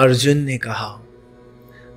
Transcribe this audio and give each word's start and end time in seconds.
अर्जुन 0.00 0.38
ने 0.38 0.58
कहा, 0.58 1.02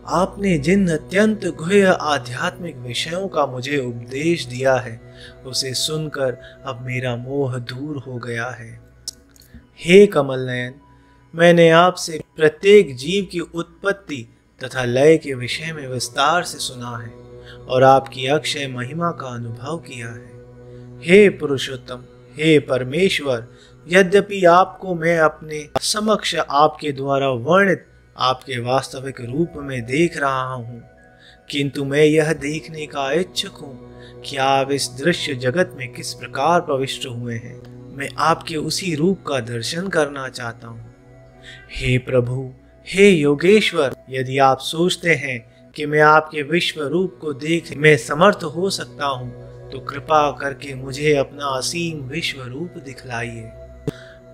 आपने 0.08 0.58
जिन 0.58 0.88
अत्यंत 0.88 1.46
गुह्य 1.46 1.98
आध्यात्मिक 2.02 2.76
विषयों 2.78 3.28
का 3.28 3.46
मुझे 3.46 3.78
उपदेश 3.78 4.46
दिया 4.46 4.76
है, 4.76 5.02
उसे 5.46 5.74
सुनकर 5.74 6.38
अब 6.66 6.82
मेरा 6.82 7.16
मोह 7.16 7.58
दूर 7.58 7.98
हो 7.98 8.18
गया 8.18 8.50
है। 8.50 8.82
हे 9.80 10.08
कमल 10.08 10.40
नयन, 10.40 10.74
मैंने 11.36 11.70
आपसे 11.70 12.22
प्रत्येक 12.36 12.96
जीव 12.96 13.28
की 13.32 13.40
उत्पत्ति 13.40 14.28
तथा 14.64 14.84
लय 14.84 15.18
के 15.18 15.34
विषय 15.34 15.74
में 15.74 15.88
विस्तार 15.88 16.44
से 16.44 16.58
सुना 16.58 16.98
है 16.98 17.14
और 17.66 17.84
आपकी 17.84 18.28
अक्षय 18.28 18.68
महिमा 18.68 19.12
का 19.12 19.28
अनुभव 19.28 19.78
किया 19.78 20.08
है। 20.08 20.32
हे 21.04 21.30
पुरुषोत्तम, 21.30 22.04
हे 22.38 22.60
परमेश्वर, 22.60 23.48
यद्यपि 23.88 24.46
आपको 24.46 24.96
मैं 24.96 25.18
अपने 25.20 25.70
समक्ष 25.82 26.36
आपके 26.36 26.92
द्वारा 26.92 27.30
वर्णित 27.30 27.86
आपके 28.18 28.60
वास्तविक 28.60 29.22
रूप 29.22 29.54
में 29.56 29.86
देख 29.86 30.18
रहा 30.18 30.54
हूँ। 30.54 30.84
किंतु 31.50 31.86
मैं 31.86 32.04
यह 32.04 32.34
देखने 32.34 32.86
का 32.86 33.12
इच्छुक 33.12 33.54
हूँ 33.54 33.94
कि 34.22 34.38
आप 34.38 34.72
इस 34.72 34.90
दृश्य 34.90 35.34
जगत 35.34 35.76
में 35.78 35.94
किस 35.94 36.14
प्रकार 36.14 36.62
प्रविष्ट 36.62 37.06
हुए 37.06 37.36
हैं। 37.36 37.74
मैं 37.98 38.10
आपके 38.18 38.56
उसी 38.56 38.96
रूप 38.96 39.24
का 39.28 39.40
दर्शन 39.40 39.88
करना 39.88 40.30
चाहता 40.30 40.68
हूँ। 40.68 40.96
हे 41.72 41.98
प्रभु, 41.98 42.54
हे 42.88 43.10
योगेश्वर, 43.10 43.96
यदि 44.10 44.38
आप 44.38 44.60
सोचते 44.60 45.16
हैं 45.16 45.72
कि 45.76 45.86
मैं 45.86 46.02
आपके 46.02 46.42
विश्व 46.42 46.84
रूप 46.84 47.18
को 47.22 47.34
देख 47.34 47.78
में 47.78 47.98
समर्थ 47.98 48.44
हो 48.44 48.70
सकता 48.70 49.06
हूँ 49.06 49.44
तो 49.70 49.80
कृपा 49.80 50.32
करके 50.32 50.76
मुझे 50.76 51.16
अपना 51.16 51.46
असीम 51.46 51.98
विश्व 51.98 52.44
रूप 52.44 52.74
दिखलाइए। 52.78 53.52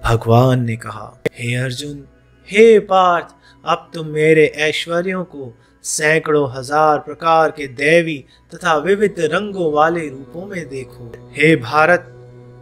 भगवान 0.04 0.66
ने 0.66 0.76
कहा, 0.76 1.22
हे 1.34 1.56
अर्जुन, 1.56 2.08
हे 2.50 2.80
पार्थ 2.80 3.36
अब 3.64 3.90
तुम 3.94 4.08
मेरे 4.08 4.46
ऐश्वर्यों 4.46 5.24
को 5.24 5.54
सैकड़ों 5.84 6.50
हज़ार 6.52 7.00
प्रकार 7.00 7.52
के 7.52 7.68
देवी 7.68 8.18
तथा 8.54 8.76
विविध 8.78 9.20
रंगों 9.20 9.72
वाले 9.74 10.08
रूपों 10.10 10.46
में 10.46 10.68
देखो। 10.70 11.12
हे 11.32 11.56
भारत, 11.56 12.06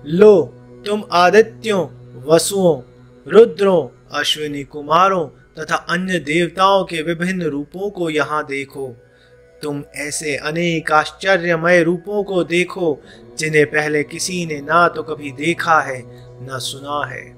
लो, 0.06 0.42
तुम 0.86 1.03
आदित्यों, 1.12 1.88
वसुओं, 2.25 2.81
रुद्रों, 3.28 3.88
अश्विनी 4.20 4.64
कुमारों 4.64 5.25
तथा 5.59 5.75
अन्य 5.90 6.20
देवताओं 6.20 6.84
के 6.84 7.02
विभिन्न 7.02 7.44
रूपों 7.44 7.90
को 7.90 8.09
यहाँ 8.09 8.45
देखो। 8.45 8.88
तुम 9.62 9.84
ऐसे 9.95 10.36
अनेक 10.38 10.92
आश्चर्यमय 10.92 11.84
रूपों 11.84 12.23
को 12.23 12.44
देखो 12.44 13.00
जिन्हें 13.38 13.66
पहले 13.66 14.03
किसी 14.03 14.45
ने 14.45 14.62
ना 14.62 14.88
तो 14.88 15.03
कभी 15.03 15.31
देखा 15.31 15.80
है, 15.81 16.02
ना 16.45 16.58
सुना 16.58 17.06
है। 17.06 17.36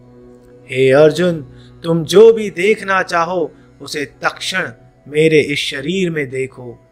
हे 0.71 0.91
अर्जुन, 0.91 1.41
तुम 1.83 2.03
जो 2.03 2.33
भी 2.33 2.49
देखना 2.49 3.03
चाहो, 3.03 3.51
उसे 3.81 4.05
तक्षण 4.05 4.71
मेरे 5.07 5.39
इस 5.39 5.59
शरीर 5.59 6.09
में 6.09 6.29
देखो। 6.29 6.85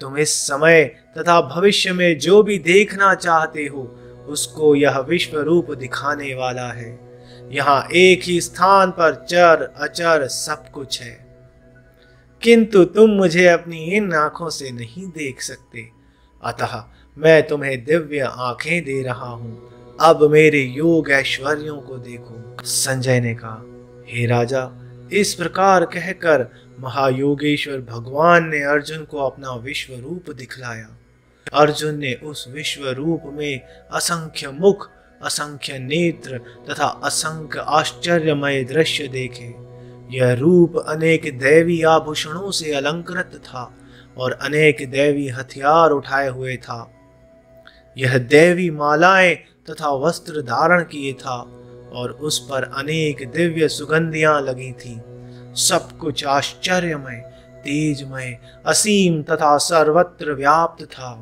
तुम 0.00 0.18
इस 0.18 0.34
समय 0.34 0.84
तथा 0.84 1.40
भविष्य 1.40 1.92
में 1.92 2.18
जो 2.18 2.42
भी 2.42 2.58
देखना 2.58 3.14
चाहते 3.14 3.66
हो, 3.66 3.96
उसको 4.28 4.74
यह 4.74 4.98
विश्व 4.98 5.40
रूप 5.40 5.70
दिखाने 5.70 6.34
वाला 6.34 6.68
है। 6.72 7.10
यहाँ 7.52 7.88
एक 7.94 8.20
ही 8.22 8.40
स्थान 8.40 8.90
पर 8.90 9.26
चर, 9.30 9.74
अचर 9.76 10.26
सब 10.26 10.70
कुछ 10.70 11.02
है। 11.02 11.30
किंतु 12.42 12.84
तुम 12.84 13.10
मुझे 13.10 13.46
अपनी 13.46 13.84
इन 13.84 14.12
आँखों 14.12 14.50
से 14.50 14.70
नहीं 14.70 15.06
देख 15.06 15.42
सकते। 15.42 15.88
अतः 16.44 16.84
मैं 17.18 17.46
तुम्हें 17.46 17.84
दिव्य 17.84 18.20
आँखें 18.20 18.84
दे 18.84 19.02
रहा 19.02 19.28
हूँ। 19.28 19.79
अब 20.00 20.30
मेरे 20.30 20.60
योग 20.60 21.10
ऐश्वर्यों 21.10 21.80
को 21.80 21.98
देखो। 21.98 22.56
संजय 22.64 23.20
ने 23.20 23.34
कहा, 23.34 23.62
हे 24.08 24.26
राजा, 24.26 24.70
इस 25.12 25.34
प्रकार 25.34 25.84
कहकर 25.84 26.48
महायोगेश्वर 26.80 27.78
भगवान 27.78 28.48
ने 28.48 28.62
अर्जुन 28.62 29.04
को 29.04 29.18
अपना 29.18 29.54
विश्व 29.54 29.94
रूप 29.94 30.30
दिखलाया। 30.30 30.88
अर्जुन 31.54 31.98
ने 31.98 32.14
उस 32.14 32.46
विश्व 32.48 32.88
रूप 32.88 33.22
में 33.24 33.60
असंख्य 33.92 34.48
मुख, 34.48 34.90
असंख्य 35.22 35.78
नेत्र 35.78 36.38
तथा 36.38 36.86
असंख्य 37.04 37.64
आश्चर्यमय 37.66 38.64
दृश्य 38.64 39.08
देखे। 39.08 39.54
यह 40.16 40.32
रूप 40.32 40.84
अनेक 40.88 41.38
दैवी 41.38 41.82
आभूषणों 41.82 42.50
से 42.50 42.72
अलंकृत 42.72 43.40
था 43.44 43.74
और 44.18 44.32
अनेक 44.32 44.90
दैवी 44.90 45.28
हथियार 45.28 45.90
उठाए 45.90 46.28
हुए 46.28 46.56
था। 46.56 46.90
यह 47.98 48.18
देवी 48.18 48.70
मालाएँ 48.70 49.49
तथा 49.70 49.90
वस्त्र 49.98 50.42
धारण 50.42 50.82
किए 50.84 51.12
था 51.14 51.38
और 51.92 52.10
उस 52.12 52.38
पर 52.40 52.62
अनेक 52.74 53.28
दिव्य 53.30 53.68
सुगंधियाँ 53.68 54.40
लगी 54.42 54.72
थी। 54.74 55.00
सब 55.58 55.88
कुछ 55.98 56.24
आश्चर्यमय, 56.26 57.16
तेजमय, 57.64 58.38
असीम 58.66 59.22
तथा 59.22 59.56
सर्वत्र 59.58 60.34
व्याप्त 60.34 60.84
था। 60.84 61.12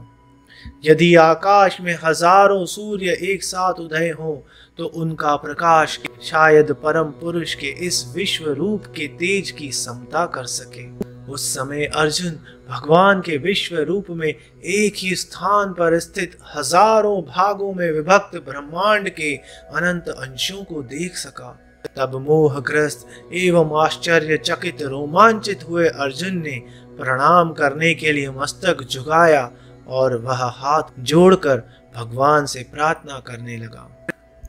यदि 0.85 1.15
आकाश 1.17 1.81
में 1.81 1.97
हज़ारों 2.05 2.65
सूर्य 2.67 3.17
एक 3.23 3.43
साथ 3.45 3.81
उदय 3.81 4.11
हो 4.11 4.43
तो 4.79 4.87
उनका 4.97 5.35
प्रकाश 5.37 5.99
शायद 6.23 6.73
परम 6.83 7.11
पुरुष 7.21 7.55
के 7.55 7.67
इस 7.87 8.05
विश्व 8.17 8.51
रूप 8.53 8.85
के 8.97 9.07
तेज 9.19 9.51
की 9.51 9.71
समता 9.73 10.25
कर 10.27 10.45
सके। 10.47 10.87
उस 11.29 11.49
समय 11.55 11.85
अर्जुन 11.85 12.39
भगवान 12.69 13.21
के 13.21 13.37
विश्व 13.37 13.77
रूप 13.79 14.07
में 14.11 14.29
एक 14.29 14.95
ही 14.97 15.15
स्थान 15.17 15.73
पर 15.73 15.99
स्थित 15.99 16.37
हज़ारों 16.57 17.21
भागों 17.23 17.73
में 17.75 17.91
विभक्त 17.91 18.37
ब्रह्मांड 18.39 19.09
के 19.11 19.35
अनंत 19.35 20.09
अंशों 20.09 20.63
को 20.65 20.83
देख 20.83 21.17
सका। 21.17 21.59
तब 21.97 22.15
मोहग्रस्त 22.21 23.07
एवं 23.35 23.77
आश्चर्यचकित 23.81 24.83
रोमांचित 24.83 25.69
हुए 25.69 25.89
अर्जुन 25.89 26.39
ने 26.39 26.59
प्रणाम 26.99 27.53
करने 27.53 27.95
के 27.95 28.13
लिए 28.13 28.31
मस्तक 28.31 28.83
झुकाया 28.83 29.51
और 29.89 30.17
वह 30.17 30.45
हाथ 30.55 31.01
जोड़कर 31.01 31.63
भगवान 31.97 32.47
से 32.47 32.63
प्रार्थना 32.73 33.19
करने 33.19 33.57
लगा। 33.57 33.89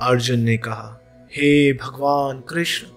अर्जुन 0.01 0.39
ने 0.39 0.57
कहा, 0.57 0.99
हे 1.31 1.73
भगवान 1.73 2.39
कृष्ण 2.49 2.87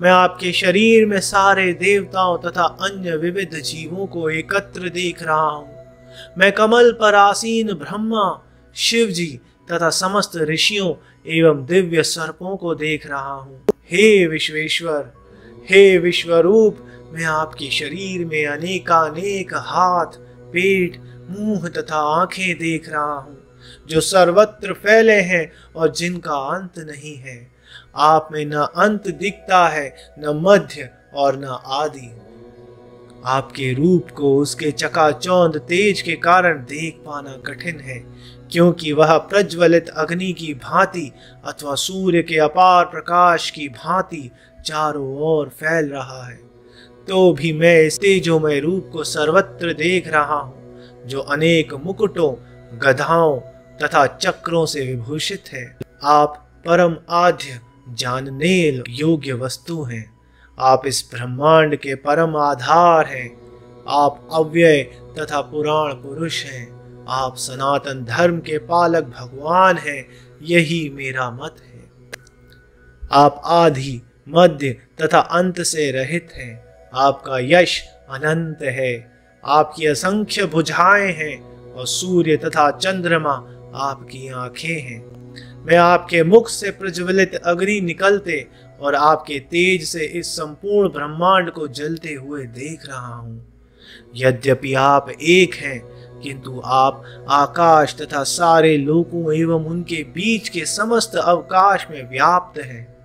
मैं 0.00 0.10
आपके 0.10 0.52
शरीर 0.52 1.06
में 1.06 1.20
सारे 1.20 1.72
देवताओं 1.72 2.38
तथा 2.38 2.62
अन्य 2.62 3.16
विविध 3.16 3.54
जीवों 3.54 4.06
को 4.06 4.30
एकत्र 4.30 4.88
देख 4.88 5.22
रहा 5.22 5.48
हूँ। 5.50 6.34
मैं 6.38 6.52
कमल 6.52 6.92
पर 6.92 7.14
आसीन 7.14 7.72
ब्रह्मा 7.72 8.42
शिव 8.76 9.08
जी 9.08 9.40
तथा 9.72 9.90
समस्त 9.90 10.36
ऋषियों 10.36 10.92
एवं 11.26 11.64
दिव्य 11.66 12.02
सर्पों 12.02 12.56
को 12.56 12.74
देख 12.74 13.06
रहा 13.06 13.32
हूँ। 13.32 13.64
हे 13.90 14.26
विश्वेश्वर, 14.26 15.12
हे 15.70 15.98
विश्वरूप, 15.98 16.86
मैं 17.12 17.24
आपके 17.24 17.70
शरीर 17.70 18.24
में 18.24 18.46
अनेकानेक 18.46 19.54
हाथ, 19.54 20.18
पेट, 20.52 21.00
मुँह 21.30 21.68
तथा 21.68 22.00
आँखें 22.20 22.54
देख 22.58 22.88
रहा 22.88 23.14
हूँ, 23.14 23.38
जो 23.88 24.00
सर्वत्र 24.00 24.72
फैले 24.72 25.20
हैं 25.22 25.52
और 25.76 25.92
जिनका 25.92 26.36
अंत 26.54 26.78
नहीं 26.78 27.16
है। 27.16 27.55
आप 27.96 28.28
में 28.32 28.44
न 28.44 28.66
अंत 28.76 29.08
दिखता 29.10 29.66
है, 29.68 29.94
न 30.18 30.40
मध्य 30.44 30.88
और 31.14 31.36
न 31.38 31.58
आदि। 31.66 32.10
आपके 33.26 33.72
रूप 33.72 34.10
को 34.10 34.36
उसके 34.38 34.70
चकाचौंध 34.70 35.56
तेज 35.58 36.00
के 36.02 36.16
कारण 36.16 36.58
देख 36.64 37.02
पाना 37.06 37.36
कठिन 37.46 37.80
है, 37.80 37.98
क्योंकि 38.52 38.92
वह 38.92 39.16
प्रज्वलित 39.18 39.88
अग्नि 39.88 40.32
की 40.32 40.52
भांति 40.54 41.10
अथवा 41.44 41.74
सूर्य 41.74 42.22
के 42.22 42.38
अपार 42.38 42.84
प्रकाश 42.84 43.50
की 43.50 43.68
भांति 43.68 44.30
चारों 44.64 45.16
ओर 45.22 45.48
फैल 45.48 45.88
रहा 45.88 46.22
है। 46.26 46.38
तो 47.08 47.32
भी 47.32 47.52
मैं 47.52 47.80
इस 47.80 47.98
तेजोमय 47.98 48.60
रूप 48.60 48.90
को 48.92 49.04
सर्वत्र 49.04 49.72
देख 49.72 50.08
रहा 50.08 50.38
हूँ, 50.38 51.04
जो 51.06 51.20
अनेक 51.20 51.74
मुकुटों, 51.84 52.32
गधाओं 52.78 53.38
तथा 53.82 54.06
चक्रों 54.06 54.64
से 54.66 54.86
विभूषित 54.86 55.52
है। 55.52 55.64
आप 56.04 56.42
परम 56.66 56.96
आध्य 57.10 57.60
जानने 57.88 58.82
योग्य 58.88 59.32
वस्तु 59.32 59.82
हैं। 59.82 60.18
आप 60.58 60.82
इस 60.86 61.10
ब्रह्मांड 61.14 61.76
के 61.76 61.94
परम 61.94 62.36
आधार 62.36 63.06
हैं। 63.06 63.40
आप 63.88 64.28
अव्यय 64.32 64.82
तथा 65.18 65.40
पुराण 65.40 65.92
पुरुष 65.92 66.44
हैं। 66.44 66.76
आप 67.08 67.36
सनातन 67.36 68.04
धर्म 68.04 68.38
के 68.38 68.58
पालक 68.58 69.04
भगवान 69.04 69.76
हैं। 69.76 70.08
यही 70.42 70.90
मेरा 70.94 71.30
मत 71.30 71.56
है। 71.66 71.90
आप 73.12 73.42
आधि 73.44 74.02
मध्य 74.28 74.72
तथा 75.02 75.18
अंत 75.18 75.60
से 75.60 75.90
रहित 75.90 76.28
हैं। 76.34 76.64
आपका 76.94 77.38
यश 77.38 77.82
अनंत 78.10 78.58
है। 78.62 79.16
आपकी 79.44 79.86
असंख्य 79.86 80.46
बुझाएँ 80.46 81.12
हैं 81.12 81.72
और 81.72 81.86
सूर्य 81.86 82.36
तथा 82.36 82.70
चंद्रमा 82.70 83.32
आपकी 83.74 84.28
आँखें 84.28 84.80
हैं। 84.80 85.15
मैं 85.66 85.76
आपके 85.76 86.22
मुख 86.22 86.48
से 86.48 86.70
प्रज्वलित 86.70 87.34
अग्नि 87.34 87.80
निकलते 87.80 88.46
और 88.80 88.94
आपके 88.94 89.38
तेज 89.40 89.84
से 89.84 90.04
इस 90.04 90.26
संपूर्ण 90.26 90.88
ब्रह्मांड 90.88 91.50
को 91.50 91.68
जलते 91.68 92.14
हुए 92.14 92.44
देख 92.44 92.86
रहा 92.88 93.14
हूँ। 93.14 93.46
यद्यपि 94.16 94.74
आप 94.74 95.10
एक 95.10 95.54
हैं, 95.54 95.80
किंतु 96.20 96.62
आप 96.64 97.02
आकाश 97.28 97.94
तथा 97.94 98.22
सारे 98.24 98.76
लोकों 98.78 99.32
एवं 99.34 99.64
उनके 99.64 100.02
बीच 100.04 100.48
के 100.48 100.64
समस्त 100.66 101.16
अवकाश 101.16 101.86
में 101.90 102.10
व्याप्त 102.10 102.60
हैं। 102.60 102.96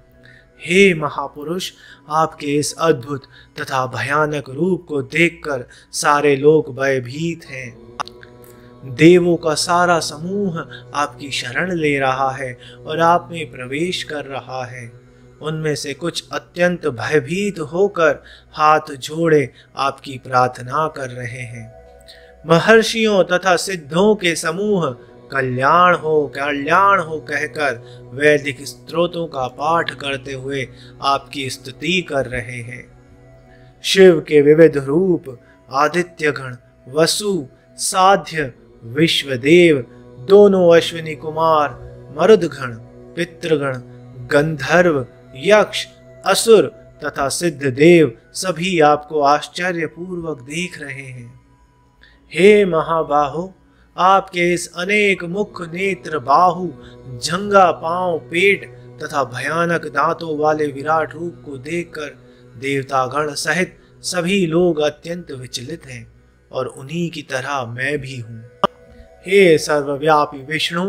हे 0.61 0.93
महापुरुष, 0.93 1.71
आपके 2.09 2.55
इस 2.57 2.73
अद्भुत 2.79 3.23
तथा 3.59 3.85
भयानक 3.85 4.49
रूप 4.49 4.85
को 4.87 5.01
देखकर 5.01 5.65
सारे 5.91 6.35
लोग 6.35 6.75
भयभीत 6.79 7.45
हैं। 7.45 7.97
देवों 8.85 9.35
का 9.37 9.53
सारा 9.53 9.99
समूह 9.99 10.65
आपकी 10.93 11.31
शरण 11.31 11.71
ले 11.71 11.99
रहा 11.99 12.31
है 12.31 12.57
और 12.85 12.99
आप 12.99 13.29
में 13.31 13.51
प्रवेश 13.51 14.03
कर 14.03 14.25
रहा 14.25 14.65
है। 14.65 14.91
उनमें 15.41 15.75
से 15.75 15.93
कुछ 15.93 16.23
अत्यंत 16.31 16.87
भयभीत 16.87 17.59
होकर 17.59 18.23
हाथ 18.53 18.91
जोड़े 18.91 19.49
आपकी 19.77 20.17
प्रार्थना 20.17 20.87
कर 20.87 21.09
रहे 21.09 21.41
हैं। 21.41 21.73
महर्षियों 22.47 23.23
तथा 23.23 23.55
सिद्धों 23.55 24.15
के 24.15 24.35
समूह 24.35 24.97
कल्याण 25.31 25.95
हो 25.95 26.27
कल्याण 26.27 26.99
हो 26.99 27.19
कहकर 27.19 28.01
वैदिक 28.13 28.67
स्त्रोतों 28.67 29.27
का 29.27 29.47
पाठ 29.47 29.91
करते 29.91 30.33
हुए 30.33 30.67
आपकी 31.01 31.49
स्तुति 31.49 32.01
कर 32.01 32.25
रहे 32.25 32.61
हैं। 32.61 32.91
शिव 33.83 34.19
के 34.19 34.41
विविध 34.41 34.77
रूप 34.77 35.39
आदित्य 35.71 36.31
गण 36.31 36.55
वसु, 36.93 37.47
साध्य 37.77 38.53
विश्वदेव, 38.83 39.85
दोनों 40.19 40.75
अश्विनी 40.75 41.15
कुमार 41.15 41.69
मरुदगण 42.17 42.73
पितृगण, 43.15 43.73
गंधर्व, 44.27 45.05
यक्ष, 45.35 45.85
असुर 46.25 46.67
तथा 47.03 47.27
सिद्ध 47.29 47.65
देव 47.65 48.17
सभी 48.33 48.79
आपको 48.79 49.21
आश्चर्य 49.21 49.85
पूर्वक 49.85 50.41
देख 50.41 50.81
रहे 50.81 51.05
हैं। 51.05 51.41
हे 52.33 52.65
महाबाहो, 52.65 53.53
आपके 53.97 54.53
इस 54.53 54.71
अनेक 54.75 55.23
मुख 55.23 55.61
नेत्र, 55.61 56.19
बाहु, 56.19 56.69
जंगा, 57.07 57.71
पाँव, 57.71 58.17
पेट 58.19 58.65
तथा 59.03 59.23
भयानक 59.23 59.85
दांतों 59.85 60.37
वाले 60.37 60.67
विराट 60.67 61.13
रूप 61.13 61.41
को 61.45 61.57
देखकर 61.57 62.17
देवतागण 62.57 63.33
सहित 63.33 63.77
सभी 64.01 64.45
लोग 64.47 64.79
अत्यंत 64.79 65.31
विचलित 65.31 65.85
हैं 65.85 66.05
और 66.51 66.65
उन्हीं 66.65 67.09
की 67.11 67.21
तरह 67.21 67.65
मैं 67.65 67.97
भी 67.97 68.19
हूँ। 68.19 68.50
हे 69.27 69.57
सर्वव्यापी 69.57 70.37
विष्णु, 70.43 70.83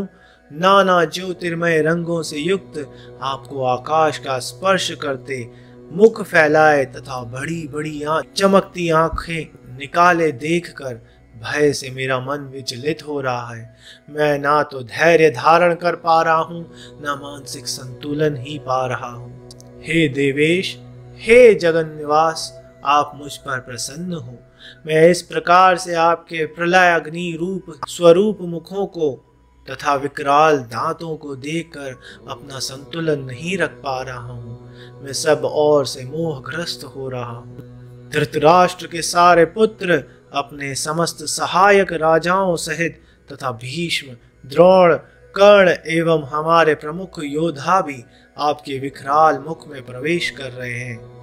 नाना 0.51 1.05
ज्योतिर्मय 1.05 1.81
रंगों 1.83 2.23
से 2.23 2.39
युक्त 2.39 2.79
आपको 3.23 3.65
आकाश 3.65 4.19
का 4.19 4.39
स्पर्श 4.39 4.91
करते 4.91 5.51
मुख 5.93 6.23
फैलाए 6.23 6.85
तथा 6.85 7.23
बड़ी 7.25 7.69
बड़ी 7.69 8.03
आँख, 8.03 8.25
चमकती 8.37 8.89
आँखें 8.91 9.77
निकाले 9.79 10.33
देखकर 10.33 10.95
भय 11.43 11.73
से 11.73 11.91
मेरा 11.91 12.19
मन 12.21 12.49
विचलित 12.53 13.03
हो 13.09 13.21
रहा 13.21 13.55
है। 13.55 13.77
मैं 14.11 14.39
ना 14.39 14.63
तो 14.63 14.83
धैर्य 14.83 15.31
धारण 15.31 15.75
कर 15.75 15.97
पा 15.97 16.23
रहा 16.23 16.37
हूँ, 16.37 16.71
ना 17.03 17.15
मानसिक 17.17 17.67
संतुलन 17.67 18.37
ही 18.37 18.59
पा 18.59 18.87
रहा 18.87 19.11
हूँ। 19.11 19.49
हे 19.83 20.09
देवेश, 20.09 20.79
हे 21.17 21.55
जगन 21.55 21.97
निवास 21.97 22.63
आप 22.85 23.13
मुझ 23.15 23.37
पर 23.37 23.61
प्रसन्न 23.61 24.13
हो। 24.13 24.39
मैं 24.87 25.11
इस 25.11 25.23
प्रकार 25.23 25.77
से 25.77 25.95
आपके 25.95 26.47
प्रलय 26.47 26.95
अग्नि 26.95 27.37
रूप, 27.41 27.81
स्वरूप 27.89 28.39
मुखों 28.41 28.87
को 28.87 29.25
तथा 29.71 29.95
विकराल 29.95 30.59
दांतों 30.59 31.17
को 31.17 31.37
देखकर 31.37 32.01
अपना 32.29 32.59
संतुलन 32.59 33.21
नहीं 33.21 33.59
रख 33.59 33.71
पा 33.71 34.03
रहा 34.03 34.33
हूँ। 34.33 34.73
मैं 35.03 35.13
सब 35.13 35.43
और 35.45 35.87
से 35.87 36.05
मोहग्रस्त 36.05 36.85
हो 36.85 37.09
रहा 37.09 37.31
हूँ। 37.31 38.11
धृतराष्ट्र 38.11 38.87
के 38.87 39.03
सारे 39.03 39.45
पुत्र 39.45 40.05
अपने 40.33 40.75
समस्त 40.75 41.25
सहायक 41.25 41.93
राजाओं 41.93 42.57
सहित 42.57 43.03
तथा 43.33 43.51
भीष्म, 43.53 44.17
द्रोण, 44.47 44.95
कर्ण 45.35 45.69
एवं 45.87 46.23
हमारे 46.23 46.75
प्रमुख 46.75 47.21
योद्धा 47.25 47.81
भी 47.81 48.05
आपके 48.39 48.79
विकराल 48.79 49.39
मुख 49.39 49.69
में 49.69 49.87
प्रवेश 49.87 50.31
कर 50.31 50.51
रहे 50.51 50.79
हैं। 50.79 51.22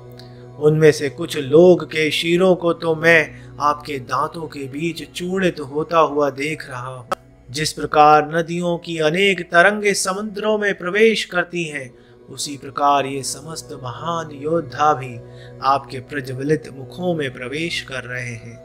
उनमें 0.60 0.92
से 0.92 1.10
कुछ 1.10 1.38
लोग 1.38 1.84
के 1.86 2.12
शीरों 2.12 2.56
को 2.56 2.74
तो 2.74 2.96
मैं 2.96 3.42
आपके 3.60 4.00
दांतों 4.00 4.48
के 4.48 4.68
बीच 4.68 5.04
चूड़ित 5.12 5.60
होता 5.60 6.00
हुआ 6.00 6.30
देख 6.30 6.70
रहा 6.70 6.88
हूँ। 6.88 7.10
जिस 7.50 7.74
प्रकार 7.74 8.30
नदियों 8.36 8.78
की 8.78 8.98
अनेक 8.98 9.42
तरंगे 9.42 9.94
समुद्रों 9.94 10.58
में 10.58 10.78
प्रवेश 10.78 11.26
करती 11.26 11.64
हैं, 11.64 11.90
उसी 12.30 12.58
प्रकार 12.58 13.06
ये 13.06 13.24
समस्त 13.24 13.80
महान 13.84 14.32
योद्धा 14.32 14.94
भी 14.94 15.16
आपके 15.64 16.00
प्रज्वलित 16.00 16.70
मुखों 16.78 17.16
में 17.16 17.34
प्रवेश 17.34 17.82
कर 17.82 18.04
रहे 18.04 18.34
हैं। 18.34 18.58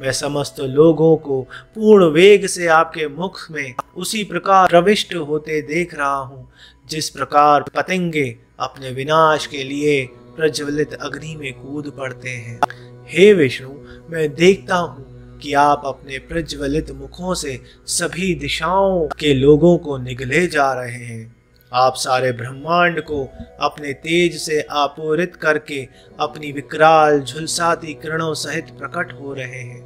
मैं 0.00 0.12
समस्त 0.12 0.60
लोगों 0.60 1.16
को 1.16 1.40
पूर्ण 1.74 2.04
वेग 2.04 2.46
से 2.46 2.66
आपके 2.66 3.08
मुख 3.08 3.40
में 3.50 3.74
उसी 3.96 4.24
प्रकार 4.24 4.68
प्रविष्ट 4.68 5.14
होते 5.14 5.60
देख 5.62 5.94
रहा 5.94 6.16
हूँ, 6.16 6.48
जिस 6.88 7.10
प्रकार 7.10 7.62
पतंगे 7.62 8.36
अपने 8.60 8.90
विनाश 8.90 9.46
के 9.46 9.64
लिए 9.64 10.08
प्रज्वलित 10.40 10.94
अग्नि 10.94 11.36
में 11.36 11.52
कूद 11.52 11.92
पड़ते 11.98 12.30
हैं। 12.30 12.60
हे 13.08 13.32
विष्णु, 13.32 13.68
मैं 14.10 14.34
देखता 14.34 14.76
हूँ 14.76 15.10
कि 15.38 15.54
आप 15.54 15.82
अपने 15.84 16.18
प्रज्वलित 16.18 16.90
मुखों 16.90 17.34
से 17.34 17.60
सभी 17.86 18.34
दिशाओं 18.34 19.06
के 19.06 19.34
लोगों 19.34 19.78
को 19.78 19.98
निगले 19.98 20.46
जा 20.46 20.72
रहे 20.72 21.04
हैं। 21.04 21.36
आप 21.72 21.94
सारे 21.96 22.32
ब्रह्मांड 22.32 23.00
को 23.00 23.30
अपने 23.60 23.92
तेज 23.92 24.36
से 24.36 24.66
आपूरित 24.70 25.36
करके 25.36 25.88
अपनी 26.20 26.52
विकराल, 26.52 27.20
झुलसाती 27.20 27.94
किरणों 27.94 28.34
सहित 28.34 28.70
प्रकट 28.70 29.12
हो 29.12 29.34
रहे 29.34 29.60
हैं। 29.60 29.82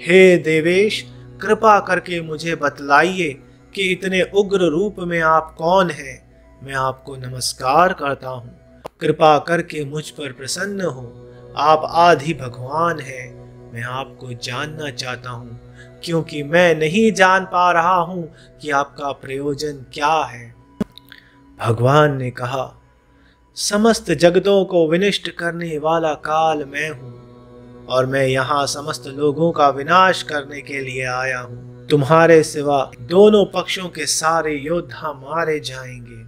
हे 0.00 0.36
देवेश, 0.36 1.06
कृपा 1.42 1.80
करके 1.80 2.20
मुझे 2.20 2.54
बतलाइए 2.54 3.28
कि 3.74 3.82
इतने 3.82 4.22
उग्र 4.22 4.58
रूप 4.58 4.96
में 4.98 5.20
आप 5.20 5.54
कौन 5.58 5.90
हैं? 5.90 6.24
मैं 6.62 6.74
आपको 6.74 7.16
नमस्कार 7.16 7.92
करता 7.92 8.28
हूँ। 8.28 8.63
कृपा 9.04 9.38
करके 9.38 9.84
मुझ 9.84 10.10
पर 10.10 10.32
प्रसन्न 10.32 10.80
हो। 10.80 11.30
आप 11.56 11.82
आदि 11.84 12.34
भगवान 12.34 13.00
हैं। 13.00 13.44
मैं 13.72 13.82
आपको 13.82 14.32
जानना 14.32 14.90
चाहता 14.90 15.30
हूँ, 15.30 15.60
क्योंकि 16.04 16.42
मैं 16.42 16.74
नहीं 16.74 17.12
जान 17.12 17.44
पा 17.44 17.72
रहा 17.72 17.94
हूँ 17.94 18.34
कि 18.62 18.70
आपका 18.70 19.12
प्रयोजन 19.12 19.84
क्या 19.92 20.22
है। 20.24 20.54
भगवान 21.58 22.16
ने 22.16 22.30
कहा, 22.30 22.80
समस्त 23.56 24.10
जगतों 24.10 24.64
को 24.64 24.88
विनिष्ट 24.88 25.28
करने 25.28 25.78
वाला 25.78 26.14
काल 26.14 26.64
मैं 26.64 26.90
हूँ, 26.90 27.86
और 27.86 28.06
मैं 28.06 28.26
यहाँ 28.26 28.66
समस्त 28.66 29.06
लोगों 29.06 29.52
का 29.52 29.68
विनाश 29.68 30.22
करने 30.22 30.60
के 30.60 30.80
लिए 30.80 31.04
आया 31.04 31.40
हूँ। 31.40 31.86
तुम्हारे 31.88 32.42
सिवा 32.42 32.90
दोनों 33.00 33.44
पक्षों 33.44 33.88
के 33.88 34.06
सारे 34.06 34.54
योद्धा 34.54 35.12
मारे 35.12 35.60
जाएँगे। 35.60 36.22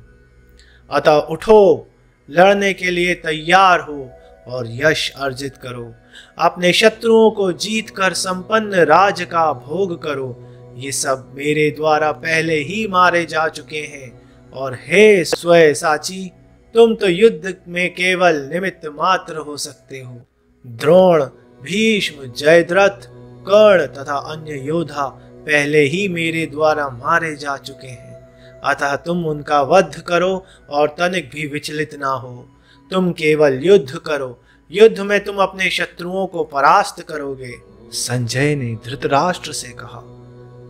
अतः 0.91 1.17
उठो 1.17 1.89
लड़ने 2.31 2.73
के 2.73 2.91
लिए 2.91 3.15
तैयार 3.15 3.81
हो 3.81 4.11
और 4.47 4.67
यश 4.69 5.13
अर्जित 5.17 5.57
करो। 5.57 5.95
अपने 6.39 6.73
शत्रुओं 6.73 7.31
को 7.31 7.53
जीत 7.53 7.91
कर 7.91 8.13
संपन्न 8.13 8.75
राज 8.75 9.23
का 9.23 9.53
भोग 9.53 10.03
करो। 10.03 10.43
ये 10.77 10.93
सब 10.93 11.33
मेरे 11.35 11.71
द्वारा 11.71 12.13
पहले 12.13 12.55
ही 12.55 12.89
मारे 12.89 13.25
जा 13.25 13.49
चुके 13.49 13.79
हैं। 13.79 14.27
और 14.53 14.75
हे 14.75 15.25
स्वय 15.25 15.75
साची, 15.75 16.33
तुम 16.75 16.95
तो 16.95 17.09
युद्ध 17.09 17.55
में 17.69 17.91
केवल 17.91 18.51
निमित्त 18.53 18.87
मात्र 18.87 19.37
हो 19.37 19.57
सकते 19.57 20.01
हो। 20.01 20.21
द्रोण, 20.67 21.25
भीष्म, 21.63 22.33
जयद्रथ, 22.33 23.09
कर्ण 23.49 23.87
तथा 23.87 24.17
अन्य 24.17 24.61
योद्धा 24.61 25.07
पहले 25.23 25.81
ही 25.81 26.09
मेरे 26.09 26.47
द्वारा 26.47 26.89
मारे 26.89 27.37
जा 27.37 27.57
चुके 27.57 27.89
हैं। 27.89 28.16
अतः 28.65 28.97
तुम 28.97 29.27
उनका 29.27 29.63
वध 29.63 30.03
करो 30.09 30.45
और 30.71 30.89
तनिक 30.89 31.31
भी 31.31 31.47
विचलित 31.47 31.95
ना 31.95 32.09
हो। 32.09 32.49
तुम 32.91 33.13
केवल 33.13 33.61
युद्ध 33.63 33.97
करो। 33.97 34.43
युद्ध 34.71 35.01
में 35.01 35.25
तुम 35.25 35.37
अपने 35.37 35.71
शत्रुओं 35.71 36.27
को 36.27 36.45
परास्त 36.45 37.03
करोगे। 37.03 37.55
संजय 37.93 38.55
ने 38.55 38.75
धृतराष्ट्र 38.75 39.53
से 39.53 39.69
कहा, 39.69 40.03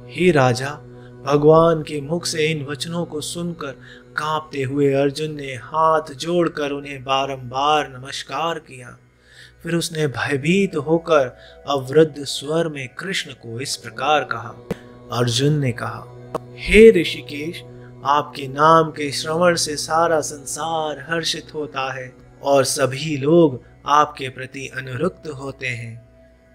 हे 0.09 0.31
राजा, 0.31 0.71
भगवान 1.27 1.83
के 1.83 2.01
मुख 2.01 2.27
से 2.27 2.47
इन 2.47 2.65
वचनों 2.65 3.05
को 3.05 3.21
सुनकर 3.21 3.73
कांपते 4.17 4.63
हुए 4.63 4.93
अर्जुन 4.93 5.35
ने 5.35 5.55
हाथ 5.55 6.13
जोड़कर 6.13 6.71
उन्हें 6.71 7.05
बारंबार 7.05 7.89
नमस्कार 7.89 8.59
किया। 8.59 8.99
फिर 9.63 9.75
उसने 9.75 10.07
भयभीत 10.07 10.77
होकर 10.77 11.37
अवृद्ध 11.69 12.25
स्वर 12.25 12.69
में 12.69 12.89
कृष्ण 12.89 13.31
को 13.31 13.61
इस 13.61 13.77
प्रकार 13.77 14.25
कहा। 14.25 14.55
अर्जुन 15.13 15.59
ने 15.59 15.73
कहा, 15.73 16.05
हे 16.57 16.91
ऋषिकेश 16.91 17.63
आपके 18.07 18.47
नाम 18.49 18.91
के 18.91 19.11
श्रवण 19.13 19.55
से 19.55 19.77
सारा 19.77 20.21
संसार 20.21 21.07
हर्षित 21.11 21.55
होता 21.55 21.93
है 21.93 22.13
और 22.43 22.65
सभी 22.65 23.17
लोग 23.17 23.63
आपके 23.87 24.29
प्रति 24.29 24.67
अनुरुक्त 24.77 25.27
होते 25.29 25.67
हैं। 25.67 26.09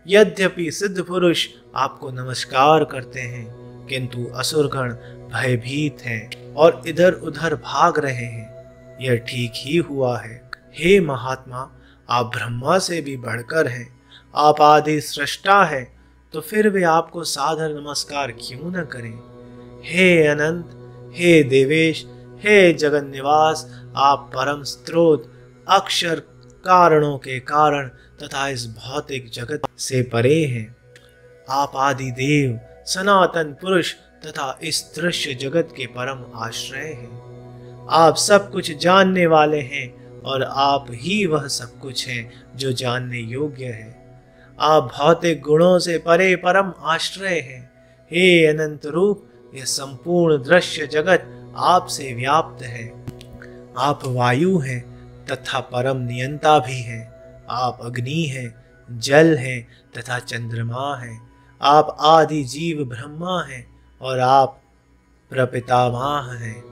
यद्यपि 0.08 0.72
सिद्ध 0.72 1.04
पुरुष 1.04 1.48
आपको 1.76 2.12
नमस्कार 2.12 2.84
करते 2.84 3.20
हैं, 3.20 3.86
किंतु 3.88 4.26
असुरगण 4.36 4.94
भयभीत 5.34 6.02
हैं 6.02 6.54
और 6.54 6.82
इधर 6.88 7.14
उधर 7.14 7.56
भाग 7.56 8.00
रहे 8.00 8.14
हैं। 8.14 8.98
यह 9.02 9.16
ठीक 9.18 9.52
ही 9.56 9.78
हुआ 9.78 10.18
है। 10.20 10.42
हे 10.76 11.00
महात्मा, 11.00 11.70
आप 12.10 12.26
ब्रह्मा 12.26 12.78
से 12.80 13.02
भी 13.02 13.18
बढ़कर 13.18 13.68
हैं। 13.68 13.88
आप 14.36 14.62
आदि 14.62 15.00
सृष्टा 15.02 15.64
है 15.64 15.84
तो 16.34 16.42
फिर 16.42 16.70
वे 16.70 16.84
आपको 16.84 17.24
सादर 17.24 17.82
नमस्कार 17.82 18.32
क्यों 18.32 18.72
न 18.72 18.86
करें? 18.86 19.20
हे 19.84 20.28
अनंत 20.28 20.78
हे 21.14 21.44
देवेश, 21.44 22.06
हे 22.40 22.74
जगन 22.74 23.08
निवास 23.08 23.84
आप 23.96 24.32
परम 24.36 24.64
स्त्रोत 24.64 25.32
अक्षर 25.70 26.20
कारणों 26.66 27.18
के 27.18 27.40
कारण 27.40 27.88
तथा 28.24 28.48
इस 28.48 28.68
भौतिक 28.68 29.30
जगत 29.30 29.62
से 29.78 30.02
परे 30.02 30.46
हैं। 30.46 30.76
आप 31.50 31.72
आदि 31.76 32.12
देव, 32.12 32.60
सनातन 32.86 33.56
पुरुष 33.62 33.94
तथा 33.94 34.60
इस 34.64 34.94
दृश्य 34.96 35.34
जगत 35.34 35.74
के 35.78 35.86
परम 35.86 36.26
आश्रय 36.36 36.88
हैं। 36.88 37.32
आप 37.92 38.16
सब 38.16 38.52
कुछ 38.52 38.78
जानने 38.78 39.26
वाले 39.26 39.60
हैं 39.60 40.22
और 40.22 40.44
आप 40.44 40.86
ही 40.90 41.26
वह 41.26 41.48
सब 41.48 41.80
कुछ 41.80 42.08
हैं 42.08 42.32
जो 42.56 42.72
जानने 42.72 43.20
योग्य 43.20 43.66
है। 43.66 44.20
आप 44.60 44.84
भौतिक 44.84 45.42
गुणों 45.42 45.80
से 45.80 45.98
परे 45.98 46.36
परम 46.36 46.74
आश्रय 46.80 47.40
हैं। 47.40 47.72
हे 48.12 48.46
अनंत 48.46 48.86
रूप 48.86 49.28
यह 49.56 49.64
संपूर्ण 49.64 50.44
दृश्य 50.44 50.88
जगत 50.88 51.54
आपसे 51.56 52.14
व्याप्त 52.14 52.64
है। 52.64 53.06
आप 53.78 54.00
वायु 54.06 54.58
हैं, 54.60 54.92
तथा 55.26 55.60
परम 55.60 55.98
नियंता 55.98 56.60
भी 56.60 56.82
हैं। 56.82 57.14
आप 57.50 57.80
अग्नि 57.82 58.24
हैं, 58.24 58.66
जल 59.00 59.38
हैं, 59.38 59.68
तथा 59.98 60.20
चंद्रमा 60.20 60.96
हैं। 60.96 61.32
आप 61.62 61.98
आदि 62.00 62.44
जीव 62.44 62.86
ब्रह्मा 62.86 63.44
हैं, 63.44 63.68
और 64.02 64.20
आप 64.20 64.62
प्रपितामह 65.30 66.34
हैं। 66.34 66.64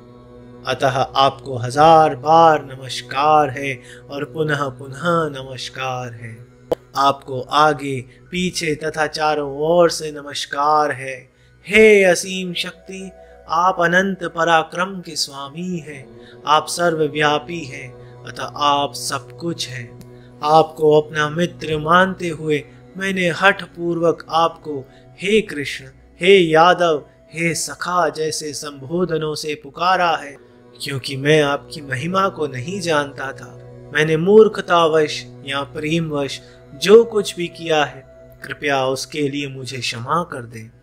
अतः 0.64 1.00
आपको 1.00 1.58
हज़ार 1.58 2.16
बार 2.16 2.66
नमस्कार 2.66 3.50
है, 3.50 3.82
और 4.10 4.26
पुनः 4.26 4.70
पुनः 4.70 5.02
नमस्कार 5.06 6.14
है। 6.14 6.48
आपको 6.96 7.42
आगे, 7.42 8.02
पीछे, 8.02 8.76
तथा 8.76 9.08
चारों 9.08 9.58
ओर 9.58 9.90
से 9.90 10.12
नमस्कार 10.12 10.92
है। 10.92 11.29
हे 11.70 12.04
असीम 12.04 12.54
शक्ति, 12.54 13.12
आप 13.50 13.82
अनंत 13.82 14.24
पराक्रम 14.24 15.02
के 15.02 15.16
स्वामी 15.16 15.78
हैं। 15.78 16.20
आप 16.48 16.68
सर्वव्यापी 16.68 17.60
हैं, 17.60 17.94
अतः 18.26 18.44
आप 18.44 18.94
सब 18.94 19.38
कुछ 19.38 19.68
हैं। 19.70 20.00
आपको 20.44 21.02
अपना 21.02 21.30
मित्र 21.30 21.78
मानते 21.78 22.30
हुए 22.30 22.64
मैंने 22.98 23.30
हठ 23.30 23.64
पूर्वक 23.64 24.26
आपको 24.30 24.86
हे 25.22 25.42
कृष्ण, 25.42 25.86
हे 26.22 26.38
यादव, 26.38 27.06
हे 27.34 27.56
सखा 27.56 28.10
जैसे 28.10 28.54
संबोधनों 28.54 29.36
से 29.36 29.56
पुकारा 29.64 30.16
है, 30.16 30.38
क्योंकि 30.84 31.18
मैं 31.18 31.42
आपकी 31.42 31.82
महिमा 31.82 32.30
को 32.30 32.48
नहीं 32.48 32.82
जानता 32.82 33.32
था। 33.32 33.56
मैंने 33.94 34.18
मूर्खतावश 34.18 35.26
या 35.46 35.62
प्रेमवश 35.62 36.42
जो 36.74 37.04
कुछ 37.04 37.36
भी 37.36 37.48
किया 37.48 37.84
है, 37.84 38.04
कृपया 38.44 38.86
उसके 38.86 39.30
लिए 39.30 39.48
मुझे 39.48 39.78
क्षमा 39.78 40.24
कर 40.24 40.42
दें। 40.42 40.79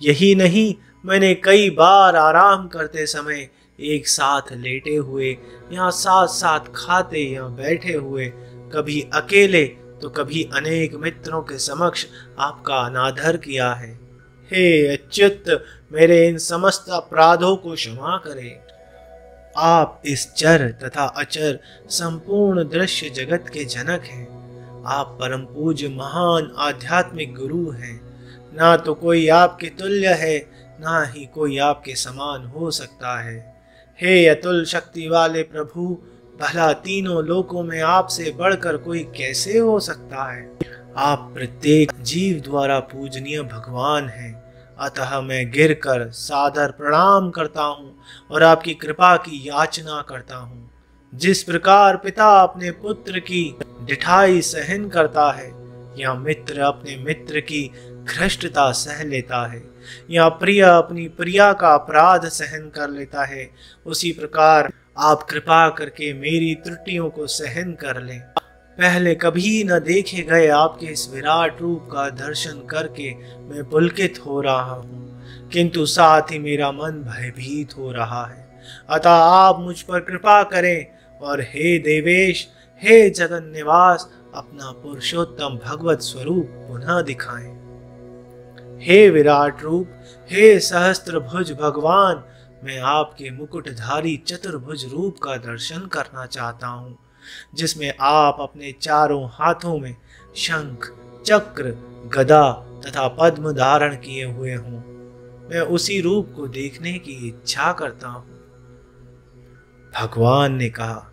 यही 0.00 0.34
नहीं, 0.34 0.74
मैंने 1.04 1.34
कई 1.34 1.70
बार 1.70 2.16
आराम 2.16 2.66
करते 2.68 3.06
समय 3.06 3.48
एक 3.78 4.08
साथ 4.08 4.52
लेटे 4.52 4.96
हुए 4.96 5.30
या 5.72 5.90
साथ 5.90 6.26
साथ 6.26 6.60
खाते 6.74 7.22
या 7.34 7.46
बैठे 7.48 7.92
हुए, 7.92 8.26
कभी 8.74 9.00
अकेले 9.14 9.64
तो 10.02 10.08
कभी 10.08 10.42
अनेक 10.54 10.94
मित्रों 10.94 11.40
के 11.42 11.58
समक्ष 11.58 12.06
आपका 12.38 12.76
अनादर 12.76 13.36
किया 13.36 13.72
है। 13.72 13.92
हे 14.50 14.86
अच्युत, 14.86 15.44
मेरे 15.92 16.26
इन 16.28 16.38
समस्त 16.38 16.86
अपराधों 16.90 17.56
को 17.56 17.74
क्षमा 17.74 18.16
करें। 18.16 18.60
आप 19.56 20.02
इस 20.06 20.32
चर 20.32 20.68
तथा 20.82 21.04
अचर 21.16 21.58
संपूर्ण 21.88 22.64
दृश्य 22.64 23.10
जगत 23.10 23.48
के 23.48 23.64
जनक 23.64 24.04
हैं। 24.04 24.82
आप 24.86 25.16
परम 25.20 25.40
पूज्य 25.44 25.88
महान 25.88 26.52
आध्यात्मिक 26.58 27.34
गुरु 27.34 27.70
हैं। 27.70 28.03
ना 28.54 28.76
तो 28.76 28.94
कोई 28.94 29.28
आपके 29.28 29.66
तुल्य 29.66 30.08
है, 30.08 30.38
ना 30.80 31.04
ही 31.04 31.26
कोई 31.26 31.58
आपके 31.58 31.94
समान 31.94 32.44
हो 32.44 32.70
सकता 32.70 33.20
है। 33.20 33.54
हे 34.00 34.26
अतुल 34.26 34.64
शक्ति 34.64 35.08
वाले 35.08 35.42
प्रभु, 35.42 35.98
भला 36.40 36.72
तीनों 36.72 37.24
लोकों 37.24 37.62
में 37.62 37.80
आपसे 37.82 38.34
बढ़कर 38.38 38.76
कोई 38.76 39.02
कैसे 39.02 39.58
हो 39.58 39.80
सकता 39.80 40.32
है? 40.32 40.58
आप 40.96 41.30
प्रत्येक 41.34 41.92
जीव 42.02 42.40
द्वारा 42.40 42.80
पूजनीय 42.80 43.42
भगवान 43.42 44.08
हैं। 44.08 44.44
अतः 44.78 45.20
मैं 45.20 45.50
गिरकर 45.50 46.10
सादर 46.10 46.70
प्रणाम 46.70 47.30
करता 47.30 47.62
हूँ 47.62 47.98
और 48.30 48.42
आपकी 48.42 48.74
कृपा 48.74 49.16
की 49.16 49.48
याचना 49.48 50.02
करता 50.08 50.36
हूँ। 50.36 50.70
जिस 51.14 51.42
प्रकार 51.42 51.96
पिता 51.96 52.28
अपने 52.42 52.70
पुत्र 52.70 53.18
की 53.18 53.56
डिठाई 53.82 54.40
सहन 54.40 54.88
करता 54.88 55.30
है, 55.32 55.52
या 55.98 56.14
मित्र 56.14 56.60
अपने 56.60 56.96
मित्र 56.96 57.40
की 57.40 57.70
घृष्टता 58.04 58.70
सह 58.72 59.02
लेता 59.04 59.46
है, 59.46 59.62
या 60.10 60.28
प्रिय 60.28 60.60
अपनी 60.62 61.06
प्रिया 61.08 61.52
का 61.52 61.74
अपराध 61.74 62.28
सहन 62.28 62.70
कर 62.74 62.90
लेता 62.90 63.24
है, 63.24 63.48
उसी 63.86 64.12
प्रकार 64.12 64.72
आप 64.98 65.22
कृपा 65.22 65.68
करके 65.68 66.12
मेरी 66.12 66.54
त्रुटियों 66.54 67.08
को 67.10 67.26
सहन 67.26 67.72
कर 67.72 68.00
लें। 68.02 68.20
पहले 68.78 69.14
कभी 69.14 69.62
न 69.64 69.78
देखे 69.78 70.22
गए 70.22 70.46
आपके 70.48 70.86
इस 70.86 71.08
विराट 71.12 71.60
रूप 71.60 71.88
का 71.92 72.08
दर्शन 72.16 72.66
करके 72.70 73.12
मैं 73.40 73.68
पुलकित 73.70 74.20
हो 74.26 74.40
रहा 74.40 74.72
हूँ, 74.72 75.50
किंतु 75.52 75.86
साथ 75.86 76.32
ही 76.32 76.38
मेरा 76.38 76.70
मन 76.72 77.02
भयभीत 77.08 77.76
हो 77.78 77.92
रहा 77.92 78.24
है। 78.26 78.42
अतः 78.90 79.10
आप 79.10 79.60
मुझ 79.60 79.80
पर 79.82 80.00
कृपा 80.00 80.42
करें 80.44 80.86
और 81.20 81.40
हे 81.42 81.78
देवेश, 81.80 82.46
हे 82.82 83.08
जगन 83.10 83.50
निवास 83.54 84.08
अपना 84.34 84.70
पुरुषोत्तम 84.72 85.58
भगवत 85.64 86.00
स्वरूप 86.02 86.46
पुनः 86.68 87.00
दिखाएँ। 87.02 87.63
हे 88.84 89.10
विराट 89.10 89.62
रूप, 89.62 89.88
हे 90.30 90.60
सहस्त्र 90.60 91.18
भुज 91.18 91.52
भगवान, 91.52 92.24
मैं 92.64 92.80
आपके 92.80 93.30
मुकुटधारी 93.30 94.16
चतुर्भुज 94.16 94.84
रूप 94.92 95.18
का 95.18 95.36
दर्शन 95.36 95.78
करना 95.78 96.26
चाहता 96.26 96.66
हूँ, 96.66 96.98
जिसमें 97.54 97.94
आप 98.00 98.36
अपने 98.40 98.72
चारों 98.72 99.28
हाथों 99.32 99.78
में 99.78 99.96
शंख, 100.36 100.92
चक्र, 101.26 101.64
गदा 102.14 102.52
तथा 102.86 103.08
पद्म 103.08 103.52
धारण 103.52 103.94
किए 103.94 104.24
हुए 104.24 104.54
हों। 104.54 104.78
मैं 105.50 105.60
उसी 105.60 106.00
रूप 106.00 106.32
को 106.36 106.48
देखने 106.48 106.92
की 106.92 107.28
इच्छा 107.28 107.72
करता 107.72 108.08
हूँ। 108.08 108.24
भगवान 110.00 110.54
ने 110.54 110.68
कहा, 110.68 111.12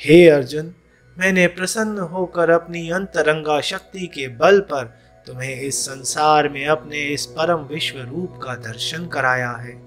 हे 0.00 0.28
अर्जुन, 0.28 0.74
मैंने 1.18 1.46
प्रसन्न 1.46 1.98
होकर 1.98 2.50
अपनी 2.50 2.90
अंतरंगा 2.90 3.60
शक्ति 3.60 4.06
के 4.06 4.28
बल 4.28 4.60
पर 4.60 5.01
तुम्हें 5.26 5.60
इस 5.60 5.80
संसार 5.86 6.48
में 6.48 6.64
अपने 6.66 7.00
इस 7.04 7.26
परम 7.26 7.64
विश्व 7.64 7.98
रूप 8.00 8.40
का 8.42 8.54
दर्शन 8.54 9.06
कराया 9.06 9.50
है। 9.50 9.80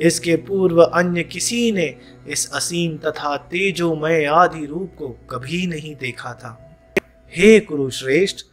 इसके 0.00 0.36
पूर्व 0.36 0.82
अन्य 0.82 1.22
किसी 1.22 1.70
ने 1.72 1.94
इस 2.28 2.50
असीम 2.52 2.96
तथा 2.98 3.36
तेजोमय 3.36 4.24
आदि 4.24 4.64
रूप 4.66 4.94
को 4.98 5.08
कभी 5.30 5.66
नहीं 5.66 5.94
देखा 5.96 6.32
था। 6.34 6.58
हे 7.32 7.58
कुरुश्रेष्ठ, 7.60 8.44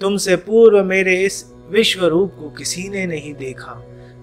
तुमसे 0.00 0.36
पूर्व 0.36 0.84
मेरे 0.84 1.16
इस 1.24 1.44
विश्व 1.70 2.04
रूप 2.06 2.36
को 2.38 2.50
किसी 2.50 2.88
ने 2.88 3.06
नहीं 3.06 3.34
देखा, 3.34 3.74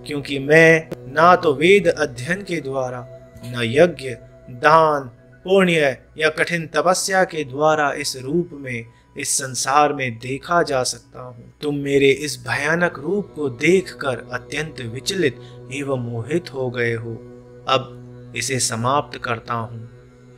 क्योंकि 0.08 0.40
मैं 0.40 0.90
ना 1.14 1.36
तो 1.36 1.54
वेद 1.54 1.88
अध्ययन 1.88 2.42
के 2.42 2.60
द्वारा, 2.62 3.06
न 3.46 3.62
यज्ञ, 3.64 4.10
दान, 4.50 5.10
पुण्य 5.46 5.98
या 6.18 6.30
कठिन 6.30 6.66
तपस्या 6.68 7.24
के 7.24 7.44
द्वारा 7.44 7.92
इस 7.92 8.16
रूप 8.18 8.50
में 8.54 8.86
इस 9.20 9.38
संसार 9.38 9.94
में 9.94 10.18
देखा 10.18 10.62
जा 10.64 10.84
सकता 10.84 11.22
हूँ। 11.22 11.54
तुम 11.62 11.76
मेरे 11.76 12.10
इस 12.10 12.38
भयानक 12.48 13.00
रूप 13.00 13.32
को 13.36 13.50
देखकर 13.50 14.28
अत्यंत 14.32 14.82
विचलित 14.82 15.40
एवं 15.74 16.00
मोहित 16.00 16.54
हो 16.54 16.70
गए 16.70 16.94
हो। 16.94 17.14
अब 17.68 18.34
इसे 18.36 18.60
समाप्त 18.60 19.18
करता 19.18 19.54
हूँ। 19.54 19.90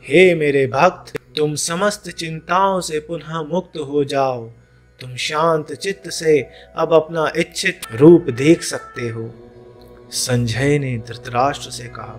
हे 0.04 0.34
मेरे 0.34 0.66
भक्त, 0.66 1.18
तुम 1.36 1.54
समस्त 1.54 2.10
चिंताओं 2.10 2.80
से 2.80 3.00
पुनः 3.00 3.42
मुक्त 3.42 3.76
हो 3.78 4.04
जाओ। 4.04 4.46
तुम 5.00 5.16
शांत 5.16 5.72
चित्त 5.72 6.08
से 6.10 6.40
अब 6.76 6.92
अपना 6.92 7.30
इच्छित 7.36 7.80
रूप 7.94 8.30
देख 8.30 8.62
सकते 8.62 9.08
हो। 9.08 9.30
संजय 10.10 10.78
ने 10.78 10.96
धृतराष्ट्र 10.98 11.70
से 11.70 11.88
कहा, 11.88 12.18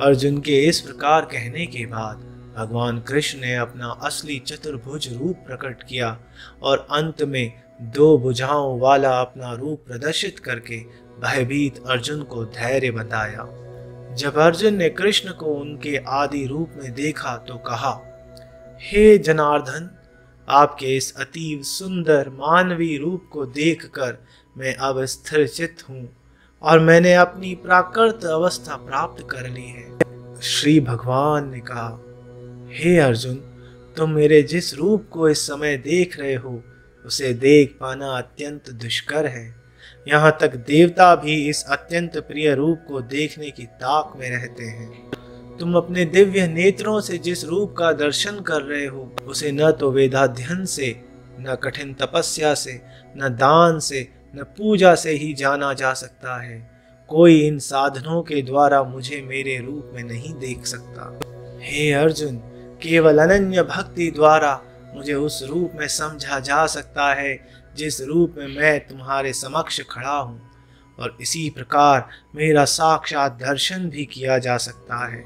अर्जुन 0.00 0.38
के 0.38 0.60
इस 0.60 0.80
प्रकार 0.80 1.24
कहने 1.24 1.66
के 1.66 1.86
बाद 1.86 2.31
भगवान 2.56 3.00
कृष्ण 3.00 3.40
ने 3.40 3.54
अपना 3.56 3.88
असली 4.02 4.38
चतुर्भुज 4.38 5.08
रूप 5.12 5.36
प्रकट 5.46 5.82
किया 5.82 6.16
और 6.62 6.86
अंत 6.90 7.22
में 7.22 7.52
दो 7.82 8.18
भुजाओं 8.18 8.78
वाला 8.80 9.20
अपना 9.20 9.52
रूप 9.52 9.84
प्रदर्शित 9.86 10.38
करके 10.38 10.78
भयभीत 11.20 11.82
अर्जुन 11.86 12.22
को 12.22 12.44
धैर्य 12.44 12.90
बताया। 12.90 13.46
जब 14.14 14.38
अर्जुन 14.38 14.74
ने 14.74 14.88
कृष्ण 14.90 15.32
को 15.32 15.54
उनके 15.54 15.96
आदि 15.96 16.46
रूप 16.46 16.70
में 16.82 16.92
देखा 16.94 17.36
तो 17.36 17.56
कहा, 17.56 18.00
हे 18.80 19.18
जनार्दन, 19.18 19.90
आपके 20.48 20.96
इस 20.96 21.14
अतीव 21.16 21.62
सुंदर 21.62 22.28
मानवीय 22.28 22.96
रूप 22.98 23.28
को 23.32 23.44
देखकर 23.46 24.16
मैं 24.56 24.74
अब 24.76 25.04
स्थिर 25.04 25.46
चित्त 25.48 25.88
हूँ 25.90 26.08
और 26.62 26.80
मैंने 26.80 27.14
अपनी 27.14 27.54
प्राकृत 27.54 28.24
अवस्था 28.24 28.76
प्राप्त 28.76 29.26
कर 29.30 29.48
ली 29.48 29.68
है। 29.68 30.40
श्री 30.42 30.80
भगवान 30.80 31.50
ने 31.50 31.60
कहा 31.60 31.88
हे 32.74 32.98
अर्जुन, 32.98 33.34
तुम 33.96 34.10
मेरे 34.10 34.42
जिस 34.42 34.74
रूप 34.74 35.08
को 35.10 35.28
इस 35.28 35.46
समय 35.46 35.76
देख 35.76 36.20
रहे 36.20 36.34
हो, 36.34 36.62
उसे 37.06 37.32
देख 37.32 37.76
पाना 37.80 38.06
अत्यंत 38.06 38.70
दुष्कर 38.70 39.26
है। 39.26 39.54
यहाँ 40.08 40.38
तक 40.40 40.56
देवता 40.56 41.16
भी 41.16 41.48
इस 41.48 41.64
अत्यंत 41.64 42.16
प्रिय 42.16 42.54
रूप 42.54 42.84
को 42.88 43.00
देखने 43.00 43.50
की 43.50 43.62
ताक 43.62 44.12
में 44.16 44.30
रहते 44.30 44.64
हैं। 44.64 45.10
तुम 45.60 45.74
अपने 45.74 46.04
दिव्य 46.04 46.46
नेत्रों 46.48 47.00
से 47.00 47.18
जिस 47.18 47.44
रूप 47.44 47.74
का 47.78 47.92
दर्शन 47.92 48.40
कर 48.40 48.62
रहे 48.62 48.86
हो, 48.86 49.16
उसे 49.26 49.52
न 49.52 49.70
तो 49.70 49.90
वेदाध्यन 49.90 50.64
से, 50.64 51.00
न 51.40 51.56
कठिन 51.62 51.94
तपस्या 51.94 52.54
से, 52.54 52.80
न 53.16 53.28
दान 53.28 53.78
से, 53.78 54.08
न 54.36 54.42
पूजा 54.42 54.94
से 54.94 55.10
ही 55.10 55.34
जाना 55.34 55.74
जा 55.74 55.92
सकता 55.92 56.42
है। 56.42 56.70
कोई 57.08 57.46
इन 57.46 57.58
साधनों 57.58 58.22
के 58.22 58.42
द्वारा 58.42 58.82
मुझे 58.82 59.22
मेरे 59.22 59.58
रूप 59.58 59.90
में 59.94 60.02
नहीं 60.02 60.34
देख 60.34 60.66
सकता। 60.66 61.20
हे 61.62 61.92
अर्जुन 61.92 62.42
केवल 62.82 63.18
अनन्य 63.18 63.62
भक्ति 63.62 64.10
द्वारा 64.10 64.62
मुझे 64.94 65.14
उस 65.14 65.42
रूप 65.42 65.72
में 65.74 65.88
समझा 65.88 66.40
जा 66.40 66.66
सकता 66.66 67.14
है, 67.14 67.48
जिस 67.76 68.00
रूप 68.00 68.34
में 68.38 68.46
मैं 68.46 68.80
तुम्हारे 68.80 69.32
समक्ष 69.32 69.80
खड़ा 69.90 70.16
हूँ। 70.18 70.50
और 71.00 71.18
इसी 71.20 71.50
प्रकार 71.50 72.08
मेरा 72.34 72.64
साक्षात 72.64 73.32
दर्शन 73.32 73.90
भी 73.90 74.04
किया 74.04 74.38
जा 74.38 74.56
सकता 74.56 75.08
है। 75.08 75.24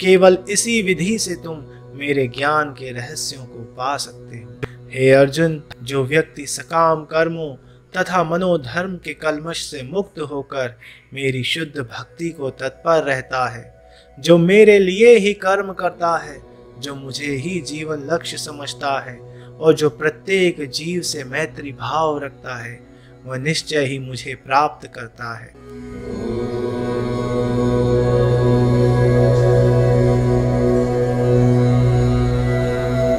केवल 0.00 0.38
इसी 0.50 0.82
विधि 0.82 1.18
से 1.18 1.34
तुम 1.34 1.64
मेरे 1.94 2.28
ज्ञान 2.28 2.70
के 2.70 2.92
रहस्यों 2.92 3.44
को 3.44 3.58
पा 3.58 3.96
सकते 3.96 4.36
हो। 4.36 4.60
हे 4.90 5.10
अर्जुन, 5.10 5.62
जो 5.82 6.04
व्यक्ति 6.04 6.46
सकाम 6.46 7.04
कर्मों 7.04 7.56
तथा 7.96 8.24
मनोधर्म 8.24 8.96
के 8.96 9.14
कलमश 9.14 9.64
से 9.64 9.82
मुक्त 9.82 10.18
होकर 10.18 10.78
मेरी 11.14 11.44
शुद्ध 11.44 11.80
भक्ति 11.80 12.30
को 12.30 12.50
तत्पर 12.50 13.02
रहता 13.02 13.48
है, 13.48 13.82
जो 14.20 14.38
मेरे 14.38 14.78
लिए 14.78 15.16
ही 15.16 15.34
कर्म 15.34 15.72
करता 15.72 16.16
है 16.16 16.51
जो 16.82 16.94
मुझे 16.94 17.34
ही 17.36 17.60
जीवन 17.60 18.08
लक्ष्य 18.10 18.36
समझता 18.36 18.98
है 19.00 19.18
और 19.60 19.74
जो 19.74 19.90
प्रत्येक 19.90 20.70
जीव 20.70 21.02
से 21.02 21.24
मैत्री 21.24 21.72
भाव 21.72 22.18
रखता 22.18 22.56
है, 22.56 22.80
वह 23.24 23.36
निश्चय 23.38 23.84
ही 23.84 23.98
मुझे 23.98 24.34
प्राप्त 24.34 24.86
करता 24.94 25.34
है। 25.38 25.54